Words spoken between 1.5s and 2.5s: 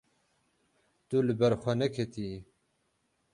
xwe neketiyî.